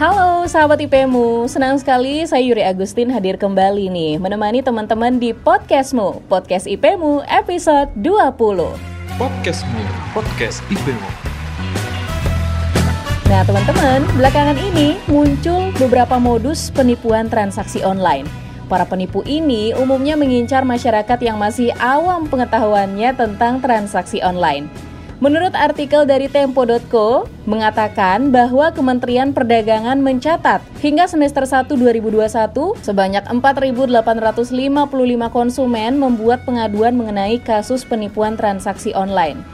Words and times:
Halo 0.00 0.48
sahabat 0.48 0.80
IPmu, 0.80 1.44
senang 1.44 1.76
sekali 1.76 2.24
saya 2.24 2.40
Yuri 2.40 2.64
Agustin 2.64 3.12
hadir 3.12 3.36
kembali 3.36 3.92
nih 3.92 4.16
Menemani 4.16 4.64
teman-teman 4.64 5.20
di 5.20 5.36
Podcastmu, 5.36 6.24
Podcast 6.24 6.64
IPmu 6.64 7.20
episode 7.28 7.92
20 8.00 8.80
Podcastmu, 9.20 9.84
Podcast 10.16 10.64
IPmu 10.72 11.04
Nah 13.28 13.44
teman-teman, 13.44 14.00
belakangan 14.16 14.56
ini 14.72 14.96
muncul 15.04 15.68
beberapa 15.76 16.16
modus 16.16 16.72
penipuan 16.72 17.28
transaksi 17.28 17.84
online. 17.84 18.24
Para 18.72 18.88
penipu 18.88 19.20
ini 19.28 19.76
umumnya 19.76 20.16
mengincar 20.16 20.64
masyarakat 20.64 21.20
yang 21.20 21.36
masih 21.36 21.76
awam 21.76 22.24
pengetahuannya 22.24 23.12
tentang 23.20 23.60
transaksi 23.60 24.24
online 24.24 24.89
Menurut 25.20 25.52
artikel 25.52 26.08
dari 26.08 26.32
Tempo.co, 26.32 27.28
mengatakan 27.44 28.32
bahwa 28.32 28.72
Kementerian 28.72 29.36
Perdagangan 29.36 30.00
mencatat 30.00 30.64
hingga 30.80 31.04
semester 31.04 31.44
1 31.44 31.76
2021 31.76 32.24
sebanyak 32.80 33.28
4.855 33.28 34.48
konsumen 35.28 36.00
membuat 36.00 36.48
pengaduan 36.48 36.96
mengenai 36.96 37.36
kasus 37.36 37.84
penipuan 37.84 38.40
transaksi 38.40 38.96
online. 38.96 39.44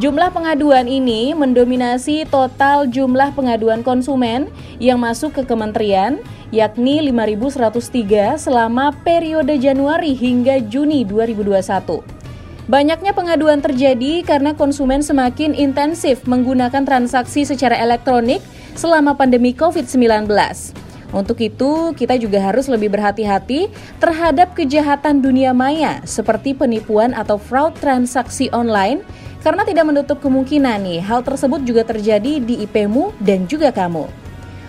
Jumlah 0.00 0.32
pengaduan 0.32 0.88
ini 0.88 1.36
mendominasi 1.36 2.24
total 2.32 2.88
jumlah 2.88 3.36
pengaduan 3.36 3.84
konsumen 3.84 4.48
yang 4.80 5.04
masuk 5.04 5.36
ke 5.36 5.42
kementerian, 5.44 6.24
yakni 6.48 6.96
5.103 7.12 8.40
selama 8.40 8.96
periode 9.04 9.52
Januari 9.60 10.16
hingga 10.16 10.64
Juni 10.64 11.04
2021. 11.04 12.19
Banyaknya 12.70 13.10
pengaduan 13.10 13.58
terjadi 13.58 14.22
karena 14.22 14.54
konsumen 14.54 15.02
semakin 15.02 15.58
intensif 15.58 16.22
menggunakan 16.22 16.86
transaksi 16.86 17.42
secara 17.42 17.74
elektronik 17.74 18.38
selama 18.78 19.18
pandemi 19.18 19.50
COVID-19. 19.50 20.30
Untuk 21.10 21.42
itu, 21.42 21.90
kita 21.98 22.14
juga 22.14 22.38
harus 22.38 22.70
lebih 22.70 22.94
berhati-hati 22.94 23.74
terhadap 23.98 24.54
kejahatan 24.54 25.18
dunia 25.18 25.50
maya 25.50 25.98
seperti 26.06 26.54
penipuan 26.54 27.10
atau 27.10 27.42
fraud 27.42 27.74
transaksi 27.82 28.46
online 28.54 29.02
karena 29.42 29.66
tidak 29.66 29.90
menutup 29.90 30.22
kemungkinan 30.22 30.86
nih 30.86 31.02
hal 31.02 31.26
tersebut 31.26 31.66
juga 31.66 31.82
terjadi 31.82 32.38
di 32.38 32.62
IPmu 32.70 33.18
dan 33.18 33.50
juga 33.50 33.74
kamu. 33.74 34.06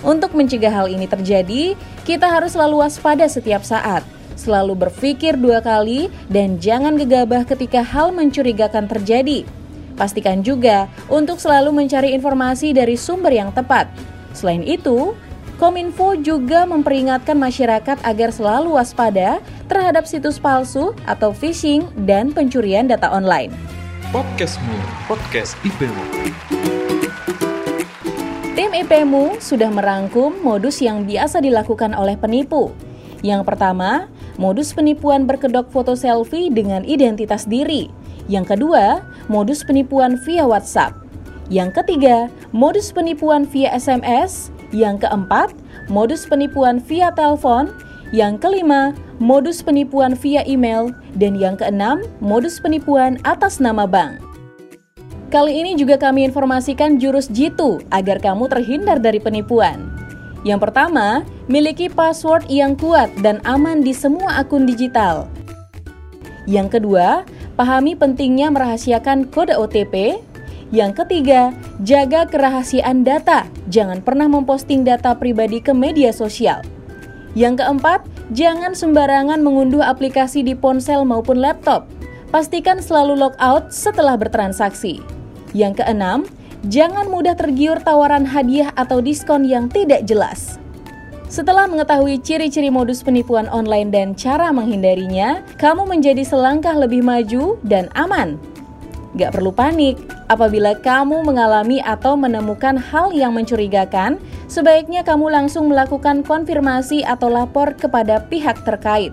Untuk 0.00 0.32
mencegah 0.32 0.72
hal 0.72 0.88
ini 0.88 1.04
terjadi, 1.04 1.76
kita 2.08 2.24
harus 2.24 2.56
selalu 2.56 2.88
waspada 2.88 3.28
setiap 3.28 3.60
saat 3.60 4.00
selalu 4.34 4.88
berpikir 4.88 5.38
dua 5.38 5.60
kali, 5.64 6.12
dan 6.32 6.60
jangan 6.60 6.96
gegabah 6.96 7.44
ketika 7.48 7.80
hal 7.84 8.10
mencurigakan 8.10 8.86
terjadi. 8.86 9.44
Pastikan 9.94 10.40
juga 10.40 10.88
untuk 11.12 11.36
selalu 11.38 11.70
mencari 11.70 12.16
informasi 12.16 12.72
dari 12.72 12.96
sumber 12.96 13.32
yang 13.32 13.52
tepat. 13.52 13.86
Selain 14.32 14.64
itu, 14.64 15.12
Kominfo 15.62 16.18
juga 16.18 16.66
memperingatkan 16.66 17.38
masyarakat 17.38 18.02
agar 18.02 18.34
selalu 18.34 18.74
waspada 18.74 19.38
terhadap 19.70 20.10
situs 20.10 20.40
palsu 20.42 20.90
atau 21.06 21.30
phishing 21.30 21.86
dan 22.02 22.34
pencurian 22.34 22.90
data 22.90 23.06
online. 23.14 23.54
Podcastmu, 24.10 24.74
podcast 25.06 25.54
IPmu. 25.62 26.04
Tim 28.58 28.74
IPmu 28.74 29.38
sudah 29.38 29.70
merangkum 29.70 30.34
modus 30.42 30.82
yang 30.82 31.06
biasa 31.06 31.38
dilakukan 31.38 31.94
oleh 31.94 32.18
penipu. 32.18 32.74
Yang 33.22 33.46
pertama, 33.46 34.10
modus 34.40 34.72
penipuan 34.72 35.28
berkedok 35.28 35.68
foto 35.72 35.96
selfie 35.96 36.52
dengan 36.52 36.84
identitas 36.84 37.44
diri. 37.48 37.88
Yang 38.30 38.56
kedua, 38.56 39.02
modus 39.26 39.66
penipuan 39.66 40.20
via 40.22 40.46
WhatsApp. 40.46 40.94
Yang 41.50 41.82
ketiga, 41.82 42.32
modus 42.54 42.94
penipuan 42.94 43.44
via 43.44 43.74
SMS. 43.74 44.48
Yang 44.72 45.04
keempat, 45.04 45.52
modus 45.92 46.24
penipuan 46.24 46.80
via 46.80 47.12
telepon. 47.12 47.68
Yang 48.12 48.40
kelima, 48.44 48.96
modus 49.20 49.60
penipuan 49.60 50.16
via 50.16 50.46
email. 50.48 50.94
Dan 51.18 51.36
yang 51.36 51.60
keenam, 51.60 52.00
modus 52.24 52.56
penipuan 52.56 53.20
atas 53.28 53.60
nama 53.60 53.84
bank. 53.84 54.16
Kali 55.32 55.64
ini 55.64 55.72
juga 55.80 55.96
kami 55.96 56.28
informasikan 56.28 57.00
jurus 57.00 57.28
jitu 57.32 57.80
agar 57.88 58.20
kamu 58.20 58.52
terhindar 58.52 59.00
dari 59.00 59.16
penipuan. 59.16 60.01
Yang 60.42 60.68
pertama, 60.68 61.22
miliki 61.46 61.86
password 61.86 62.50
yang 62.50 62.74
kuat 62.74 63.14
dan 63.22 63.38
aman 63.46 63.82
di 63.82 63.94
semua 63.94 64.42
akun 64.42 64.66
digital. 64.66 65.30
Yang 66.50 66.78
kedua, 66.78 67.22
pahami 67.54 67.94
pentingnya 67.94 68.50
merahasiakan 68.50 69.30
kode 69.30 69.54
OTP. 69.54 70.18
Yang 70.74 71.04
ketiga, 71.04 71.54
jaga 71.86 72.26
kerahasiaan 72.26 73.06
data. 73.06 73.46
Jangan 73.70 74.02
pernah 74.02 74.26
memposting 74.26 74.82
data 74.82 75.14
pribadi 75.14 75.62
ke 75.62 75.70
media 75.70 76.10
sosial. 76.10 76.64
Yang 77.38 77.62
keempat, 77.62 78.02
jangan 78.34 78.74
sembarangan 78.74 79.40
mengunduh 79.40 79.84
aplikasi 79.84 80.42
di 80.42 80.58
ponsel 80.58 81.06
maupun 81.06 81.38
laptop. 81.38 81.86
Pastikan 82.32 82.80
selalu 82.80 83.20
logout 83.20 83.70
setelah 83.70 84.16
bertransaksi. 84.16 85.04
Yang 85.52 85.84
keenam, 85.84 86.24
jangan 86.66 87.10
mudah 87.10 87.34
tergiur 87.34 87.82
tawaran 87.82 88.26
hadiah 88.26 88.70
atau 88.78 89.02
diskon 89.02 89.42
yang 89.42 89.66
tidak 89.66 90.06
jelas. 90.06 90.62
Setelah 91.32 91.64
mengetahui 91.64 92.20
ciri-ciri 92.20 92.68
modus 92.68 93.00
penipuan 93.00 93.48
online 93.48 93.88
dan 93.88 94.12
cara 94.12 94.52
menghindarinya, 94.52 95.40
kamu 95.56 95.88
menjadi 95.88 96.20
selangkah 96.28 96.76
lebih 96.76 97.00
maju 97.00 97.56
dan 97.64 97.88
aman. 97.96 98.36
Gak 99.16 99.36
perlu 99.36 99.48
panik, 99.48 99.96
apabila 100.28 100.76
kamu 100.76 101.24
mengalami 101.24 101.80
atau 101.80 102.16
menemukan 102.16 102.76
hal 102.76 103.16
yang 103.16 103.32
mencurigakan, 103.32 104.20
sebaiknya 104.48 105.04
kamu 105.04 105.32
langsung 105.32 105.72
melakukan 105.72 106.20
konfirmasi 106.20 107.00
atau 107.04 107.32
lapor 107.32 107.76
kepada 107.80 108.24
pihak 108.28 108.60
terkait. 108.64 109.12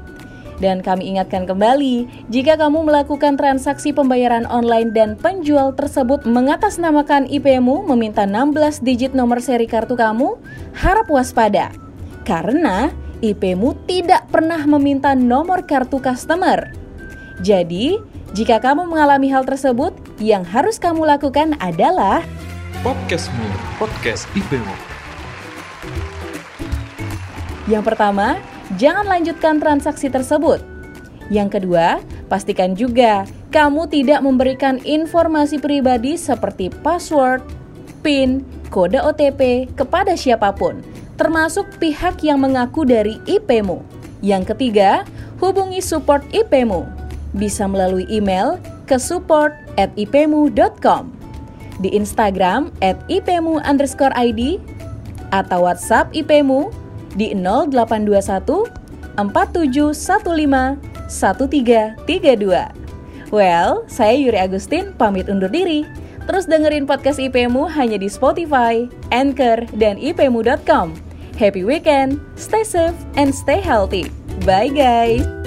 Dan 0.59 0.83
kami 0.83 1.15
ingatkan 1.15 1.47
kembali, 1.47 2.27
jika 2.27 2.59
kamu 2.59 2.83
melakukan 2.83 3.39
transaksi 3.39 3.95
pembayaran 3.95 4.43
online 4.51 4.91
dan 4.91 5.15
penjual 5.15 5.71
tersebut 5.71 6.27
mengatasnamakan 6.27 7.31
IP-mu 7.31 7.87
meminta 7.87 8.27
16 8.27 8.83
digit 8.83 9.15
nomor 9.15 9.39
seri 9.39 9.65
kartu 9.71 9.95
kamu, 9.95 10.35
harap 10.75 11.07
waspada. 11.07 11.71
Karena 12.27 12.91
IP-mu 13.23 13.75
tidak 13.87 14.27
pernah 14.27 14.59
meminta 14.67 15.15
nomor 15.15 15.63
kartu 15.63 16.03
customer. 16.03 16.75
Jadi, 17.39 17.95
jika 18.35 18.59
kamu 18.59 18.83
mengalami 18.83 19.31
hal 19.31 19.47
tersebut, 19.47 19.95
yang 20.19 20.43
harus 20.43 20.75
kamu 20.75 21.07
lakukan 21.07 21.55
adalah 21.63 22.19
Podcastmu, 22.79 23.43
podcast 23.75 24.23
IP-mu. 24.39 24.75
Yang 27.67 27.83
pertama, 27.91 28.39
jangan 28.79 29.05
lanjutkan 29.05 29.59
transaksi 29.59 30.07
tersebut. 30.07 30.63
Yang 31.29 31.61
kedua, 31.61 32.01
pastikan 32.31 32.73
juga 32.73 33.27
kamu 33.53 33.85
tidak 33.91 34.25
memberikan 34.25 34.81
informasi 34.81 35.61
pribadi 35.61 36.17
seperti 36.17 36.73
password, 36.81 37.45
PIN, 38.01 38.41
kode 38.73 38.97
OTP 38.97 39.69
kepada 39.77 40.17
siapa 40.17 40.49
pun, 40.55 40.81
termasuk 41.19 41.69
pihak 41.77 42.23
yang 42.25 42.41
mengaku 42.41 42.87
dari 42.87 43.21
IP-mu. 43.29 43.83
Yang 44.25 44.55
ketiga, 44.55 45.05
hubungi 45.37 45.83
support 45.83 46.25
IP-mu. 46.33 46.87
Bisa 47.37 47.69
melalui 47.69 48.09
email 48.09 48.57
ke 48.89 48.97
support 48.97 49.53
at 49.77 49.93
ipmu.com, 49.93 51.13
di 51.77 51.93
Instagram 51.93 52.73
at 52.81 52.97
ipmu 53.05 53.61
underscore 53.61 54.13
ID, 54.17 54.57
atau 55.29 55.69
WhatsApp 55.69 56.09
IP-mu 56.09 56.73
di 57.15 57.33
0821 57.33 58.69
4715 59.17 60.77
1332. 61.09 63.29
Well, 63.29 63.85
saya 63.85 64.17
Yuri 64.17 64.41
Agustin 64.41 64.93
pamit 64.97 65.29
undur 65.29 65.49
diri. 65.49 65.85
Terus 66.29 66.45
dengerin 66.45 66.85
podcast 66.85 67.17
IPmu 67.17 67.65
hanya 67.73 67.97
di 67.97 68.05
Spotify, 68.05 68.85
Anchor, 69.09 69.65
dan 69.81 69.97
ipmu.com. 69.97 70.93
Happy 71.41 71.65
weekend, 71.65 72.21
stay 72.37 72.61
safe, 72.61 72.93
and 73.17 73.33
stay 73.33 73.57
healthy. 73.57 74.13
Bye 74.45 74.69
guys! 74.69 75.38